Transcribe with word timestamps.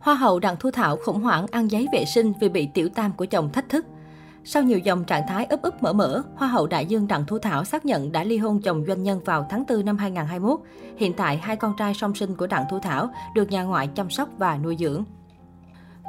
Hoa 0.00 0.14
hậu 0.14 0.38
Đặng 0.38 0.56
Thu 0.56 0.70
Thảo 0.70 0.96
khủng 0.96 1.20
hoảng 1.20 1.46
ăn 1.50 1.70
giấy 1.70 1.86
vệ 1.92 2.04
sinh 2.04 2.32
vì 2.40 2.48
bị 2.48 2.68
tiểu 2.74 2.88
tam 2.88 3.12
của 3.12 3.24
chồng 3.24 3.52
thách 3.52 3.68
thức. 3.68 3.86
Sau 4.44 4.62
nhiều 4.62 4.78
dòng 4.78 5.04
trạng 5.04 5.22
thái 5.28 5.44
ấp 5.44 5.62
ấp 5.62 5.82
mở 5.82 5.92
mở, 5.92 6.22
Hoa 6.34 6.48
hậu 6.48 6.66
Đại 6.66 6.86
Dương 6.86 7.08
Đặng 7.08 7.24
Thu 7.26 7.38
Thảo 7.38 7.64
xác 7.64 7.84
nhận 7.84 8.12
đã 8.12 8.24
ly 8.24 8.36
hôn 8.38 8.62
chồng 8.62 8.84
doanh 8.86 9.02
nhân 9.02 9.20
vào 9.24 9.46
tháng 9.50 9.64
4 9.68 9.84
năm 9.84 9.98
2021. 9.98 10.60
Hiện 10.96 11.12
tại, 11.12 11.36
hai 11.36 11.56
con 11.56 11.76
trai 11.78 11.94
song 11.94 12.14
sinh 12.14 12.36
của 12.36 12.46
Đặng 12.46 12.64
Thu 12.70 12.78
Thảo 12.78 13.10
được 13.34 13.50
nhà 13.50 13.62
ngoại 13.62 13.86
chăm 13.86 14.10
sóc 14.10 14.28
và 14.38 14.56
nuôi 14.56 14.76
dưỡng. 14.78 15.04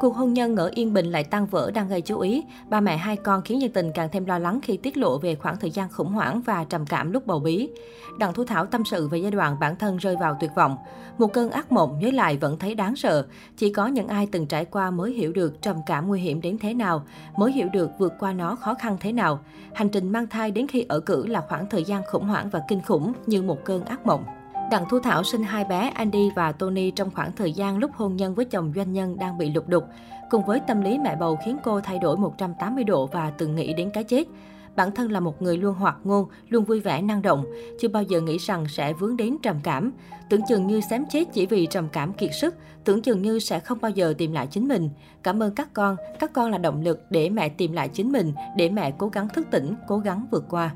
Cuộc 0.02 0.15
hôn 0.15 0.33
nhân 0.33 0.55
ở 0.55 0.71
Yên 0.75 0.93
Bình 0.93 1.05
lại 1.05 1.23
tan 1.23 1.45
vỡ 1.45 1.71
đang 1.71 1.89
gây 1.89 2.01
chú 2.01 2.20
ý. 2.20 2.43
Ba 2.70 2.79
mẹ 2.79 2.97
hai 2.97 3.15
con 3.15 3.41
khiến 3.41 3.59
nhân 3.59 3.71
tình 3.71 3.91
càng 3.91 4.09
thêm 4.11 4.25
lo 4.25 4.39
lắng 4.39 4.59
khi 4.63 4.77
tiết 4.77 4.97
lộ 4.97 5.18
về 5.18 5.36
khoảng 5.36 5.57
thời 5.57 5.71
gian 5.71 5.89
khủng 5.89 6.11
hoảng 6.11 6.41
và 6.41 6.63
trầm 6.63 6.86
cảm 6.86 7.11
lúc 7.11 7.27
bầu 7.27 7.39
bí. 7.39 7.70
Đặng 8.19 8.33
Thu 8.33 8.43
Thảo 8.43 8.65
tâm 8.65 8.86
sự 8.86 9.07
về 9.07 9.18
giai 9.18 9.32
đoạn 9.32 9.57
bản 9.59 9.75
thân 9.75 9.97
rơi 9.97 10.15
vào 10.15 10.37
tuyệt 10.39 10.51
vọng. 10.55 10.77
Một 11.18 11.33
cơn 11.33 11.51
ác 11.51 11.71
mộng 11.71 12.00
nhớ 12.00 12.11
lại 12.11 12.37
vẫn 12.37 12.59
thấy 12.59 12.75
đáng 12.75 12.95
sợ. 12.95 13.25
Chỉ 13.57 13.73
có 13.73 13.87
những 13.87 14.07
ai 14.07 14.27
từng 14.32 14.47
trải 14.47 14.65
qua 14.65 14.91
mới 14.91 15.11
hiểu 15.11 15.33
được 15.33 15.61
trầm 15.61 15.78
cảm 15.86 16.07
nguy 16.07 16.21
hiểm 16.21 16.42
đến 16.42 16.57
thế 16.61 16.73
nào, 16.73 17.04
mới 17.37 17.51
hiểu 17.51 17.70
được 17.73 17.89
vượt 18.00 18.14
qua 18.20 18.33
nó 18.33 18.56
khó 18.56 18.73
khăn 18.73 18.97
thế 19.00 19.11
nào. 19.11 19.39
Hành 19.73 19.89
trình 19.89 20.09
mang 20.09 20.28
thai 20.28 20.51
đến 20.51 20.68
khi 20.68 20.86
ở 20.89 21.00
cử 21.00 21.28
là 21.28 21.42
khoảng 21.50 21.70
thời 21.70 21.83
gian 21.83 22.01
khủng 22.11 22.28
hoảng 22.28 22.50
và 22.50 22.61
kinh 22.68 22.81
khủng 22.81 23.14
như 23.25 23.42
một 23.42 23.65
cơn 23.65 23.83
ác 23.83 24.06
mộng. 24.06 24.23
Đặng 24.71 24.86
Thu 24.89 25.00
Thảo 25.00 25.24
sinh 25.24 25.43
hai 25.43 25.64
bé 25.64 25.92
Andy 25.96 26.30
và 26.36 26.52
Tony 26.52 26.92
trong 26.92 27.12
khoảng 27.12 27.32
thời 27.32 27.54
gian 27.54 27.78
lúc 27.78 27.92
hôn 27.93 28.16
nhân 28.16 28.36
với 28.36 28.46
chồng 28.46 28.74
doanh 28.75 28.93
nhân 28.93 29.20
đang 29.20 29.38
bị 29.38 29.50
lục 29.50 29.68
đục. 29.68 29.84
Cùng 30.29 30.46
với 30.46 30.60
tâm 30.68 30.82
lý 30.82 31.00
mẹ 31.00 31.16
bầu 31.16 31.38
khiến 31.46 31.57
cô 31.64 31.82
thay 31.82 32.00
đổi 32.00 32.17
180 32.17 32.84
độ 32.84 33.08
và 33.08 33.31
từng 33.38 33.56
nghĩ 33.56 33.73
đến 33.73 33.89
cái 33.94 34.03
chết. 34.03 34.28
Bản 34.76 34.92
thân 34.92 35.12
là 35.12 35.20
một 35.20 35.42
người 35.42 35.58
luôn 35.58 35.76
hoạt 35.76 35.98
ngôn, 36.03 36.26
luôn 36.50 36.66
vui 36.66 36.80
vẻ 36.80 37.02
năng 37.02 37.22
động, 37.22 37.45
chưa 37.80 37.88
bao 37.88 38.03
giờ 38.03 38.22
nghĩ 38.22 38.38
rằng 38.38 38.66
sẽ 38.70 38.94
vướng 38.94 39.17
đến 39.17 39.38
trầm 39.44 39.56
cảm. 39.64 39.92
Tưởng 40.30 40.42
chừng 40.50 40.67
như 40.67 40.81
xém 40.81 41.06
chết 41.09 41.28
chỉ 41.34 41.45
vì 41.45 41.66
trầm 41.66 41.90
cảm 41.90 42.14
kiệt 42.14 42.31
sức, 42.42 42.56
tưởng 42.84 43.02
chừng 43.02 43.22
như 43.22 43.40
sẽ 43.40 43.59
không 43.59 43.78
bao 43.81 43.92
giờ 43.92 44.14
tìm 44.17 44.31
lại 44.31 44.48
chính 44.48 44.67
mình. 44.67 44.90
Cảm 45.23 45.44
ơn 45.44 45.56
các 45.56 45.73
con, 45.73 45.95
các 46.20 46.34
con 46.34 46.52
là 46.52 46.58
động 46.58 46.81
lực 46.81 47.06
để 47.09 47.30
mẹ 47.30 47.50
tìm 47.50 47.72
lại 47.72 47.88
chính 47.88 48.12
mình, 48.12 48.34
để 48.58 48.70
mẹ 48.70 48.92
cố 48.98 49.08
gắng 49.08 49.30
thức 49.30 49.48
tỉnh, 49.52 49.76
cố 49.88 49.98
gắng 49.98 50.26
vượt 50.32 50.45
qua. 50.50 50.72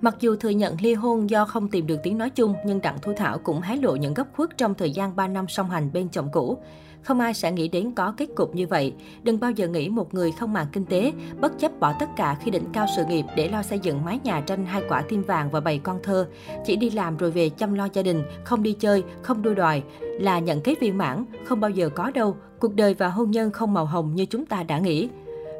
Mặc 0.00 0.16
dù 0.20 0.36
thừa 0.36 0.48
nhận 0.48 0.76
ly 0.80 0.94
hôn 0.94 1.30
do 1.30 1.44
không 1.44 1.68
tìm 1.68 1.86
được 1.86 1.96
tiếng 2.02 2.18
nói 2.18 2.30
chung, 2.30 2.54
nhưng 2.66 2.80
Đặng 2.80 2.98
Thu 3.02 3.12
Thảo 3.16 3.38
cũng 3.38 3.60
hé 3.60 3.76
lộ 3.76 3.96
những 3.96 4.14
gấp 4.14 4.26
khuất 4.36 4.58
trong 4.58 4.74
thời 4.74 4.90
gian 4.90 5.16
3 5.16 5.28
năm 5.28 5.48
song 5.48 5.70
hành 5.70 5.90
bên 5.92 6.08
chồng 6.08 6.28
cũ. 6.32 6.58
Không 7.02 7.20
ai 7.20 7.34
sẽ 7.34 7.52
nghĩ 7.52 7.68
đến 7.68 7.92
có 7.92 8.14
kết 8.16 8.26
cục 8.36 8.54
như 8.54 8.66
vậy. 8.66 8.94
Đừng 9.22 9.40
bao 9.40 9.50
giờ 9.50 9.68
nghĩ 9.68 9.88
một 9.88 10.14
người 10.14 10.32
không 10.32 10.52
màng 10.52 10.66
kinh 10.72 10.84
tế, 10.84 11.12
bất 11.40 11.58
chấp 11.58 11.80
bỏ 11.80 11.92
tất 12.00 12.06
cả 12.16 12.36
khi 12.42 12.50
đỉnh 12.50 12.64
cao 12.72 12.86
sự 12.96 13.04
nghiệp 13.04 13.24
để 13.36 13.48
lo 13.48 13.62
xây 13.62 13.78
dựng 13.78 14.04
mái 14.04 14.20
nhà 14.24 14.40
tranh 14.40 14.66
hai 14.66 14.82
quả 14.88 15.02
tim 15.08 15.22
vàng 15.22 15.50
và 15.50 15.60
bầy 15.60 15.78
con 15.78 15.98
thơ. 16.02 16.26
Chỉ 16.64 16.76
đi 16.76 16.90
làm 16.90 17.16
rồi 17.16 17.30
về 17.30 17.48
chăm 17.48 17.74
lo 17.74 17.88
gia 17.92 18.02
đình, 18.02 18.22
không 18.44 18.62
đi 18.62 18.72
chơi, 18.72 19.04
không 19.22 19.42
đua 19.42 19.54
đòi, 19.54 19.82
là 20.00 20.38
nhận 20.38 20.60
kết 20.60 20.80
viên 20.80 20.98
mãn, 20.98 21.24
không 21.44 21.60
bao 21.60 21.70
giờ 21.70 21.88
có 21.88 22.10
đâu. 22.14 22.36
Cuộc 22.60 22.74
đời 22.74 22.94
và 22.94 23.08
hôn 23.08 23.30
nhân 23.30 23.50
không 23.50 23.74
màu 23.74 23.84
hồng 23.84 24.14
như 24.14 24.26
chúng 24.26 24.46
ta 24.46 24.62
đã 24.62 24.78
nghĩ. 24.78 25.08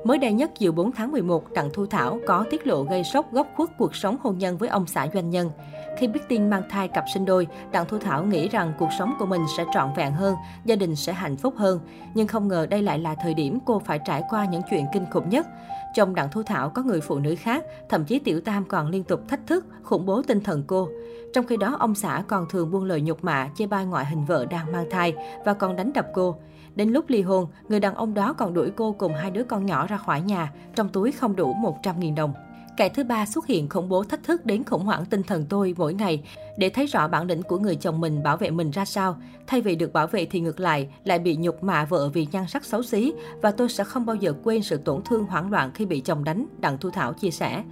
Mới 0.07 0.19
đây 0.19 0.33
nhất, 0.33 0.51
chiều 0.59 0.73
4 0.73 0.93
tháng 0.93 1.13
11, 1.13 1.53
Đặng 1.53 1.71
Thu 1.73 1.87
Thảo 1.87 2.19
có 2.27 2.45
tiết 2.51 2.67
lộ 2.67 2.83
gây 2.83 3.05
sốc 3.05 3.33
góc 3.33 3.47
khuất 3.57 3.71
cuộc 3.79 3.97
sống 3.97 4.17
hôn 4.23 4.39
nhân 4.39 4.57
với 4.57 4.69
ông 4.69 4.87
xã 4.87 5.09
doanh 5.15 5.31
nhân. 5.31 5.51
Khi 5.99 6.07
biết 6.07 6.21
tin 6.29 6.51
mang 6.51 6.63
thai 6.71 6.89
cặp 6.89 7.05
sinh 7.15 7.25
đôi, 7.25 7.47
Đặng 7.73 7.87
Thu 7.89 7.99
Thảo 7.99 8.25
nghĩ 8.25 8.49
rằng 8.49 8.73
cuộc 8.79 8.89
sống 8.99 9.15
của 9.19 9.27
mình 9.27 9.41
sẽ 9.57 9.65
trọn 9.75 9.89
vẹn 9.97 10.13
hơn, 10.13 10.35
gia 10.65 10.77
đình 10.77 10.97
sẽ 10.97 11.13
hạnh 11.13 11.37
phúc 11.37 11.55
hơn. 11.57 11.81
Nhưng 12.15 12.27
không 12.27 12.49
ngờ 12.49 12.67
đây 12.71 12.83
lại 12.83 12.99
là 12.99 13.15
thời 13.15 13.35
điểm 13.35 13.59
cô 13.67 13.79
phải 13.79 14.01
trải 14.05 14.23
qua 14.31 14.45
những 14.45 14.63
chuyện 14.71 14.87
kinh 14.93 15.07
khủng 15.11 15.29
nhất. 15.29 15.47
Chồng 15.95 16.15
Đặng 16.15 16.29
Thu 16.33 16.43
Thảo 16.43 16.71
có 16.71 16.83
người 16.83 17.01
phụ 17.01 17.19
nữ 17.19 17.35
khác, 17.39 17.65
thậm 17.89 18.05
chí 18.05 18.19
Tiểu 18.19 18.41
Tam 18.41 18.65
còn 18.65 18.89
liên 18.89 19.05
tục 19.05 19.21
thách 19.29 19.47
thức, 19.47 19.67
khủng 19.83 20.07
bố 20.07 20.23
tinh 20.23 20.41
thần 20.41 20.65
cô. 20.67 20.89
Trong 21.37 21.47
khi 21.47 21.57
đó, 21.57 21.77
ông 21.79 21.95
xã 21.95 22.23
còn 22.29 22.49
thường 22.49 22.71
buông 22.71 22.85
lời 22.85 23.01
nhục 23.01 23.25
mạ, 23.25 23.51
chê 23.55 23.67
bai 23.67 23.87
ngoại 23.87 24.07
hình 24.07 24.25
vợ 24.25 24.47
đang 24.51 24.73
mang 24.73 24.87
thai 24.91 25.15
và 25.45 25.55
còn 25.55 25.77
đánh 25.77 25.93
đập 25.93 26.07
cô. 26.15 26.37
Đến 26.75 26.91
lúc 26.91 27.05
ly 27.09 27.23
hôn, 27.23 27.47
người 27.69 27.81
đàn 27.81 27.95
ông 27.95 28.15
đó 28.15 28.33
còn 28.33 28.55
đuổi 28.55 28.71
cô 28.77 28.93
cùng 28.93 29.15
hai 29.15 29.31
đứa 29.31 29.45
con 29.45 29.67
nhỏ 29.67 29.87
ra 29.87 29.97
khỏi 29.97 30.21
nhà, 30.21 30.53
trong 30.75 30.89
túi 30.89 31.13
không 31.13 31.37
đủ 31.37 31.55
100.000 31.55 32.15
đồng. 32.15 32.35
Kẻ 32.77 32.89
thứ 32.89 33.05
ba 33.05 33.27
xuất 33.27 33.47
hiện 33.47 33.69
khủng 33.69 33.89
bố 33.89 34.05
thách 34.05 34.25
thức 34.25 34.47
đến 34.47 34.65
khủng 34.65 34.85
hoảng 34.85 35.05
tinh 35.05 35.23
thần 35.23 35.47
tôi 35.49 35.75
mỗi 35.79 35.95
ngày 35.95 36.23
để 36.57 36.71
thấy 36.71 36.87
rõ 36.87 37.09
bản 37.09 37.27
lĩnh 37.27 37.43
của 37.43 37.59
người 37.59 37.77
chồng 37.77 38.01
mình 38.01 38.23
bảo 38.23 38.37
vệ 38.37 38.51
mình 38.51 38.71
ra 38.71 38.85
sao. 38.85 39.17
Thay 39.47 39.61
vì 39.61 39.77
được 39.77 39.93
bảo 39.93 40.07
vệ 40.07 40.27
thì 40.27 40.41
ngược 40.41 40.61
lại, 40.61 40.89
lại 41.05 41.19
bị 41.19 41.37
nhục 41.37 41.63
mạ 41.63 41.85
vợ 41.85 42.09
vì 42.09 42.27
nhan 42.33 42.47
sắc 42.49 42.65
xấu 42.65 42.83
xí 42.83 43.13
và 43.43 43.51
tôi 43.51 43.69
sẽ 43.69 43.85
không 43.85 44.07
bao 44.07 44.17
giờ 44.17 44.35
quên 44.45 44.63
sự 44.63 44.77
tổn 44.77 45.03
thương 45.03 45.25
hoảng 45.25 45.51
loạn 45.51 45.71
khi 45.75 45.87
bị 45.87 46.01
chồng 46.01 46.25
đánh, 46.25 46.47
Đặng 46.59 46.79
Thu 46.79 46.91
Thảo 46.91 47.13
chia 47.13 47.31
sẻ. 47.31 47.63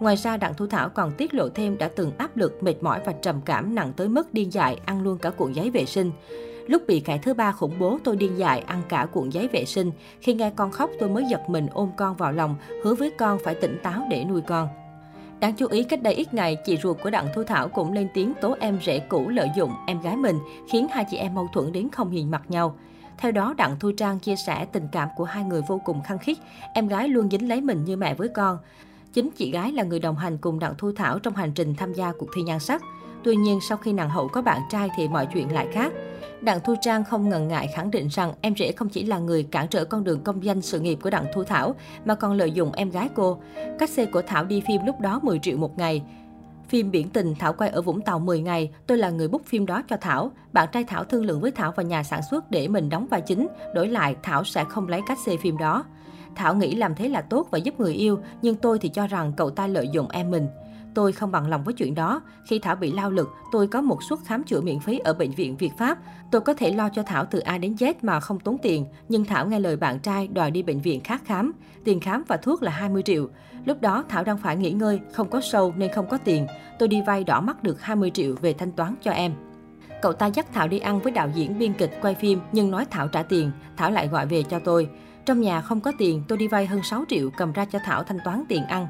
Ngoài 0.00 0.16
ra, 0.16 0.36
Đặng 0.36 0.54
Thu 0.54 0.66
Thảo 0.66 0.88
còn 0.88 1.12
tiết 1.12 1.34
lộ 1.34 1.48
thêm 1.48 1.78
đã 1.78 1.88
từng 1.96 2.12
áp 2.18 2.36
lực, 2.36 2.62
mệt 2.62 2.82
mỏi 2.82 3.00
và 3.04 3.12
trầm 3.12 3.40
cảm 3.44 3.74
nặng 3.74 3.92
tới 3.96 4.08
mức 4.08 4.34
điên 4.34 4.52
dại, 4.52 4.80
ăn 4.84 5.02
luôn 5.02 5.18
cả 5.18 5.30
cuộn 5.30 5.52
giấy 5.52 5.70
vệ 5.70 5.84
sinh. 5.84 6.10
Lúc 6.66 6.82
bị 6.86 7.00
kẻ 7.00 7.18
thứ 7.22 7.34
ba 7.34 7.52
khủng 7.52 7.78
bố, 7.78 7.98
tôi 8.04 8.16
điên 8.16 8.38
dại 8.38 8.60
ăn 8.60 8.82
cả 8.88 9.06
cuộn 9.12 9.30
giấy 9.30 9.48
vệ 9.48 9.64
sinh. 9.64 9.90
Khi 10.20 10.34
nghe 10.34 10.50
con 10.56 10.70
khóc, 10.70 10.90
tôi 11.00 11.08
mới 11.08 11.24
giật 11.30 11.40
mình 11.48 11.66
ôm 11.72 11.90
con 11.96 12.16
vào 12.16 12.32
lòng, 12.32 12.56
hứa 12.84 12.94
với 12.94 13.10
con 13.10 13.38
phải 13.44 13.54
tỉnh 13.54 13.78
táo 13.82 14.06
để 14.10 14.24
nuôi 14.24 14.40
con. 14.40 14.68
Đáng 15.40 15.54
chú 15.56 15.66
ý, 15.66 15.84
cách 15.84 16.02
đây 16.02 16.14
ít 16.14 16.34
ngày, 16.34 16.56
chị 16.64 16.76
ruột 16.76 16.96
của 17.02 17.10
Đặng 17.10 17.28
Thu 17.34 17.44
Thảo 17.44 17.68
cũng 17.68 17.92
lên 17.92 18.08
tiếng 18.14 18.32
tố 18.40 18.56
em 18.60 18.78
rể 18.86 18.98
cũ 18.98 19.28
lợi 19.28 19.50
dụng 19.56 19.72
em 19.86 20.00
gái 20.00 20.16
mình, 20.16 20.38
khiến 20.70 20.86
hai 20.90 21.04
chị 21.10 21.16
em 21.16 21.34
mâu 21.34 21.48
thuẫn 21.52 21.72
đến 21.72 21.88
không 21.92 22.10
nhìn 22.10 22.30
mặt 22.30 22.42
nhau. 22.48 22.76
Theo 23.18 23.32
đó, 23.32 23.54
Đặng 23.56 23.76
Thu 23.80 23.92
Trang 23.96 24.18
chia 24.18 24.36
sẻ 24.36 24.66
tình 24.72 24.88
cảm 24.92 25.08
của 25.16 25.24
hai 25.24 25.44
người 25.44 25.62
vô 25.68 25.80
cùng 25.84 26.02
khăng 26.02 26.18
khít, 26.18 26.38
em 26.74 26.88
gái 26.88 27.08
luôn 27.08 27.30
dính 27.30 27.48
lấy 27.48 27.60
mình 27.60 27.84
như 27.84 27.96
mẹ 27.96 28.14
với 28.14 28.28
con. 28.28 28.58
Chính 29.14 29.30
chị 29.36 29.50
gái 29.50 29.72
là 29.72 29.82
người 29.82 30.00
đồng 30.00 30.16
hành 30.16 30.38
cùng 30.38 30.58
Đặng 30.58 30.74
Thu 30.78 30.92
Thảo 30.92 31.18
trong 31.18 31.34
hành 31.34 31.52
trình 31.52 31.74
tham 31.74 31.92
gia 31.92 32.12
cuộc 32.12 32.26
thi 32.34 32.42
nhan 32.42 32.58
sắc. 32.58 32.82
Tuy 33.24 33.36
nhiên, 33.36 33.58
sau 33.68 33.78
khi 33.78 33.92
nàng 33.92 34.10
hậu 34.10 34.28
có 34.28 34.42
bạn 34.42 34.60
trai 34.70 34.88
thì 34.96 35.08
mọi 35.08 35.26
chuyện 35.26 35.52
lại 35.52 35.68
khác. 35.72 35.92
Đặng 36.40 36.60
Thu 36.64 36.74
Trang 36.80 37.04
không 37.04 37.28
ngần 37.28 37.48
ngại 37.48 37.68
khẳng 37.74 37.90
định 37.90 38.08
rằng 38.10 38.32
em 38.40 38.56
rể 38.56 38.72
không 38.72 38.88
chỉ 38.88 39.04
là 39.04 39.18
người 39.18 39.42
cản 39.42 39.68
trở 39.68 39.84
con 39.84 40.04
đường 40.04 40.20
công 40.20 40.44
danh 40.44 40.62
sự 40.62 40.80
nghiệp 40.80 40.98
của 41.02 41.10
Đặng 41.10 41.26
Thu 41.34 41.44
Thảo, 41.44 41.74
mà 42.04 42.14
còn 42.14 42.32
lợi 42.32 42.52
dụng 42.52 42.72
em 42.72 42.90
gái 42.90 43.08
cô. 43.14 43.38
Cách 43.78 43.90
xe 43.90 44.06
của 44.06 44.22
Thảo 44.22 44.44
đi 44.44 44.62
phim 44.66 44.86
lúc 44.86 45.00
đó 45.00 45.20
10 45.22 45.38
triệu 45.38 45.56
một 45.56 45.78
ngày. 45.78 46.02
Phim 46.68 46.90
Biển 46.90 47.08
Tình 47.08 47.34
Thảo 47.34 47.52
quay 47.52 47.70
ở 47.70 47.82
Vũng 47.82 48.00
Tàu 48.00 48.18
10 48.18 48.40
ngày, 48.40 48.70
tôi 48.86 48.98
là 48.98 49.10
người 49.10 49.28
bút 49.28 49.44
phim 49.46 49.66
đó 49.66 49.82
cho 49.88 49.96
Thảo. 50.00 50.32
Bạn 50.52 50.68
trai 50.72 50.84
Thảo 50.84 51.04
thương 51.04 51.24
lượng 51.24 51.40
với 51.40 51.50
Thảo 51.50 51.72
và 51.76 51.82
nhà 51.82 52.02
sản 52.02 52.20
xuất 52.30 52.50
để 52.50 52.68
mình 52.68 52.88
đóng 52.88 53.06
vai 53.06 53.20
chính, 53.20 53.46
đổi 53.74 53.88
lại 53.88 54.16
Thảo 54.22 54.44
sẽ 54.44 54.64
không 54.64 54.88
lấy 54.88 55.00
cách 55.06 55.18
xê 55.26 55.36
phim 55.36 55.58
đó. 55.58 55.84
Thảo 56.34 56.54
nghĩ 56.54 56.74
làm 56.74 56.94
thế 56.94 57.08
là 57.08 57.20
tốt 57.20 57.48
và 57.50 57.58
giúp 57.58 57.80
người 57.80 57.94
yêu, 57.94 58.18
nhưng 58.42 58.56
tôi 58.56 58.78
thì 58.78 58.88
cho 58.88 59.06
rằng 59.06 59.32
cậu 59.36 59.50
ta 59.50 59.66
lợi 59.66 59.88
dụng 59.92 60.08
em 60.10 60.30
mình. 60.30 60.48
Tôi 60.94 61.12
không 61.12 61.30
bằng 61.30 61.48
lòng 61.48 61.64
với 61.64 61.74
chuyện 61.74 61.94
đó. 61.94 62.22
Khi 62.44 62.58
Thảo 62.58 62.76
bị 62.76 62.92
lao 62.92 63.10
lực, 63.10 63.28
tôi 63.52 63.66
có 63.66 63.80
một 63.80 64.02
suất 64.02 64.18
khám 64.26 64.44
chữa 64.44 64.60
miễn 64.60 64.80
phí 64.80 64.98
ở 64.98 65.14
bệnh 65.14 65.30
viện 65.30 65.56
Việt 65.56 65.72
Pháp. 65.78 65.98
Tôi 66.30 66.40
có 66.40 66.54
thể 66.54 66.72
lo 66.72 66.88
cho 66.88 67.02
Thảo 67.02 67.24
từ 67.24 67.38
A 67.38 67.58
đến 67.58 67.74
Z 67.74 67.94
mà 68.02 68.20
không 68.20 68.40
tốn 68.40 68.58
tiền, 68.62 68.86
nhưng 69.08 69.24
Thảo 69.24 69.46
nghe 69.46 69.60
lời 69.60 69.76
bạn 69.76 69.98
trai 69.98 70.28
đòi 70.28 70.50
đi 70.50 70.62
bệnh 70.62 70.80
viện 70.80 71.00
khác 71.00 71.22
khám. 71.24 71.52
Tiền 71.84 72.00
khám 72.00 72.24
và 72.28 72.36
thuốc 72.36 72.62
là 72.62 72.70
20 72.70 73.02
triệu. 73.02 73.28
Lúc 73.64 73.80
đó 73.80 74.04
Thảo 74.08 74.24
đang 74.24 74.38
phải 74.38 74.56
nghỉ 74.56 74.70
ngơi, 74.70 75.00
không 75.12 75.30
có 75.30 75.40
sâu 75.40 75.74
nên 75.76 75.92
không 75.92 76.08
có 76.08 76.18
tiền. 76.18 76.46
Tôi 76.78 76.88
đi 76.88 77.02
vay 77.06 77.24
đỏ 77.24 77.40
mắt 77.40 77.62
được 77.62 77.82
20 77.82 78.10
triệu 78.14 78.34
về 78.40 78.52
thanh 78.52 78.72
toán 78.72 78.94
cho 79.02 79.10
em. 79.10 79.32
Cậu 80.02 80.12
ta 80.12 80.26
dắt 80.26 80.46
Thảo 80.52 80.68
đi 80.68 80.78
ăn 80.78 81.00
với 81.00 81.12
đạo 81.12 81.28
diễn 81.34 81.58
biên 81.58 81.72
kịch 81.72 81.98
quay 82.02 82.14
phim 82.14 82.40
nhưng 82.52 82.70
nói 82.70 82.86
Thảo 82.90 83.08
trả 83.08 83.22
tiền, 83.22 83.50
Thảo 83.76 83.90
lại 83.90 84.08
gọi 84.08 84.26
về 84.26 84.42
cho 84.42 84.58
tôi. 84.58 84.88
Trong 85.26 85.40
nhà 85.40 85.60
không 85.60 85.80
có 85.80 85.92
tiền, 85.98 86.22
tôi 86.28 86.38
đi 86.38 86.48
vay 86.48 86.66
hơn 86.66 86.82
6 86.82 87.04
triệu 87.08 87.30
cầm 87.30 87.52
ra 87.52 87.64
cho 87.64 87.78
Thảo 87.84 88.02
thanh 88.02 88.18
toán 88.24 88.44
tiền 88.48 88.64
ăn. 88.64 88.86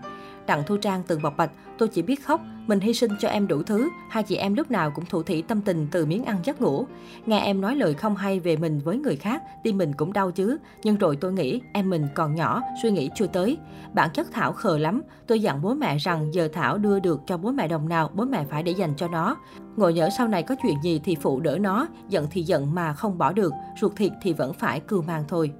Đặng 0.46 0.62
Thu 0.66 0.76
Trang 0.76 1.02
từng 1.06 1.22
bộc 1.22 1.36
bạch, 1.36 1.50
tôi 1.78 1.88
chỉ 1.88 2.02
biết 2.02 2.24
khóc, 2.24 2.40
mình 2.66 2.80
hy 2.80 2.94
sinh 2.94 3.10
cho 3.20 3.28
em 3.28 3.46
đủ 3.46 3.62
thứ, 3.62 3.88
hai 4.10 4.22
chị 4.22 4.36
em 4.36 4.54
lúc 4.54 4.70
nào 4.70 4.90
cũng 4.90 5.04
thủ 5.04 5.22
thỉ 5.22 5.42
tâm 5.42 5.60
tình 5.60 5.86
từ 5.90 6.06
miếng 6.06 6.24
ăn 6.24 6.38
giấc 6.44 6.60
ngủ. 6.60 6.86
Nghe 7.26 7.40
em 7.40 7.60
nói 7.60 7.76
lời 7.76 7.94
không 7.94 8.16
hay 8.16 8.40
về 8.40 8.56
mình 8.56 8.80
với 8.84 8.98
người 8.98 9.16
khác, 9.16 9.42
tim 9.62 9.78
mình 9.78 9.92
cũng 9.92 10.12
đau 10.12 10.30
chứ. 10.30 10.56
Nhưng 10.82 10.96
rồi 10.96 11.16
tôi 11.16 11.32
nghĩ 11.32 11.60
em 11.72 11.90
mình 11.90 12.06
còn 12.14 12.34
nhỏ, 12.34 12.62
suy 12.82 12.90
nghĩ 12.90 13.10
chưa 13.14 13.26
tới. 13.26 13.56
Bản 13.92 14.10
chất 14.14 14.32
Thảo 14.32 14.52
khờ 14.52 14.78
lắm, 14.78 15.02
tôi 15.26 15.40
dặn 15.40 15.62
bố 15.62 15.74
mẹ 15.74 15.98
rằng 15.98 16.34
giờ 16.34 16.48
Thảo 16.52 16.78
đưa 16.78 17.00
được 17.00 17.20
cho 17.26 17.36
bố 17.36 17.50
mẹ 17.50 17.68
đồng 17.68 17.88
nào, 17.88 18.10
bố 18.14 18.24
mẹ 18.24 18.44
phải 18.50 18.62
để 18.62 18.72
dành 18.72 18.94
cho 18.96 19.08
nó. 19.08 19.36
Ngồi 19.76 19.94
nhỡ 19.94 20.08
sau 20.18 20.28
này 20.28 20.42
có 20.42 20.54
chuyện 20.62 20.76
gì 20.82 21.00
thì 21.04 21.16
phụ 21.20 21.40
đỡ 21.40 21.58
nó, 21.60 21.86
giận 22.08 22.26
thì 22.30 22.42
giận 22.42 22.74
mà 22.74 22.92
không 22.92 23.18
bỏ 23.18 23.32
được, 23.32 23.52
ruột 23.80 23.92
thịt 23.96 24.12
thì 24.22 24.32
vẫn 24.32 24.52
phải 24.52 24.80
cưu 24.80 25.02
mang 25.02 25.24
thôi. 25.28 25.52